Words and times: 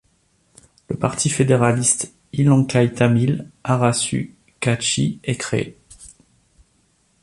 Le 0.89 0.97
parti 0.97 1.29
fédéraliste 1.29 2.11
Illankai 2.33 2.91
Tamil 2.91 3.51
Arasu 3.63 4.33
Kachchi 4.59 5.19
est 5.23 5.35
créé. 5.37 5.77